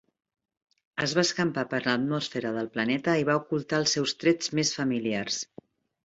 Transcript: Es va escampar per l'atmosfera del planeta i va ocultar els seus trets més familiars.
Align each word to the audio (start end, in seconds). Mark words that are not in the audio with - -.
Es 1.07 1.11
va 1.17 1.23
escampar 1.27 1.65
per 1.73 1.81
l'atmosfera 1.87 2.53
del 2.55 2.69
planeta 2.77 3.13
i 3.23 3.27
va 3.27 3.35
ocultar 3.41 3.81
els 3.83 3.93
seus 3.97 4.15
trets 4.23 4.51
més 4.61 4.73
familiars. 4.79 5.37